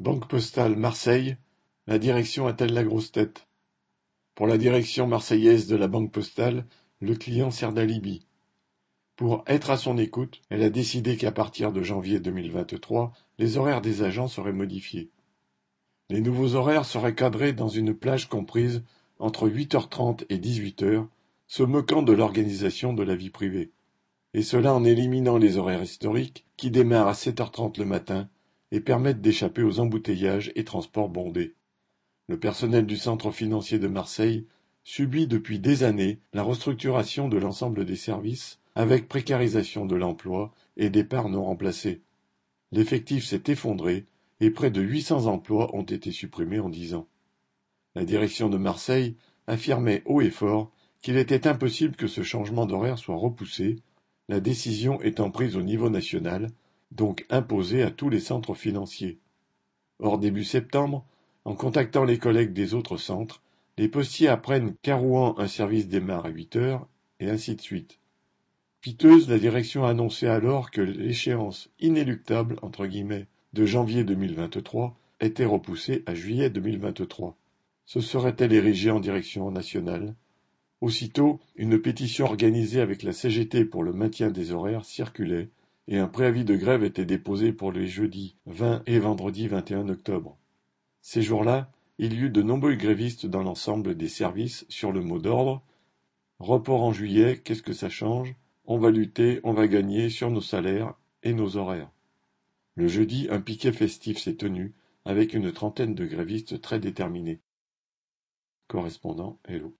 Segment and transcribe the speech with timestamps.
[0.00, 1.36] Banque postale Marseille,
[1.86, 3.46] la direction a-t-elle la grosse tête?
[4.34, 6.64] Pour la direction marseillaise de la Banque postale,
[7.02, 8.24] le client sert d'alibi.
[9.16, 13.82] Pour être à son écoute, elle a décidé qu'à partir de janvier 2023, les horaires
[13.82, 15.10] des agents seraient modifiés.
[16.08, 18.82] Les nouveaux horaires seraient cadrés dans une plage comprise
[19.18, 21.08] entre 8h30 et 18h,
[21.46, 23.70] se moquant de l'organisation de la vie privée.
[24.32, 28.30] Et cela en éliminant les horaires historiques qui démarrent à 7h30 le matin
[28.72, 31.54] et permettent d'échapper aux embouteillages et transports bondés.
[32.28, 34.46] Le personnel du centre financier de Marseille
[34.84, 40.90] subit depuis des années la restructuration de l'ensemble des services avec précarisation de l'emploi et
[40.90, 42.02] départs non remplacés.
[42.72, 44.06] L'effectif s'est effondré
[44.40, 47.08] et près de 800 emplois ont été supprimés en dix ans.
[47.94, 49.16] La direction de Marseille
[49.46, 50.70] affirmait haut et fort
[51.02, 53.76] qu'il était impossible que ce changement d'horaire soit repoussé,
[54.28, 56.48] la décision étant prise au niveau national
[56.90, 59.18] donc imposé à tous les centres financiers.
[59.98, 61.04] Or début septembre,
[61.44, 63.42] en contactant les collègues des autres centres,
[63.78, 66.86] les postiers apprennent qu'à Rouen un service démarre à huit heures,
[67.18, 67.98] et ainsi de suite.
[68.80, 75.44] Piteuse, la direction a annoncé alors que l'échéance inéluctable entre guillemets de janvier 2023 était
[75.44, 77.36] repoussée à juillet 2023.
[77.84, 80.14] Se serait-elle érigée en direction nationale?
[80.80, 85.50] Aussitôt, une pétition organisée avec la CGT pour le maintien des horaires circulait
[85.88, 90.38] et un préavis de grève était déposé pour les jeudis 20 et vendredi 21 octobre.
[91.00, 95.18] Ces jours-là, il y eut de nombreux grévistes dans l'ensemble des services sur le mot
[95.18, 95.62] d'ordre
[96.40, 98.34] Report en juillet, qu'est-ce que ça change?
[98.64, 101.90] On va lutter, on va gagner sur nos salaires et nos horaires.
[102.76, 104.72] Le jeudi, un piquet festif s'est tenu
[105.04, 107.40] avec une trentaine de grévistes très déterminés.
[108.68, 109.76] Correspondant Hello.